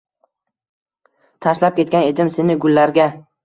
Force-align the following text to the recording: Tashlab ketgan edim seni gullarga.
Tashlab 1.47 1.77
ketgan 1.77 2.11
edim 2.11 2.35
seni 2.41 2.61
gullarga. 2.67 3.11